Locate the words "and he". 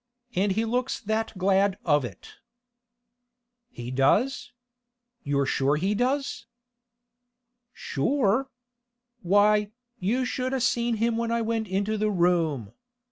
0.33-0.65